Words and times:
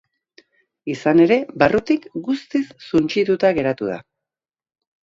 Izan 0.93 1.21
ere, 1.25 1.37
barrutik 1.65 2.09
guztiz 2.29 2.65
suntsituta 2.89 3.57
geratu 3.61 3.93
da. 3.93 4.05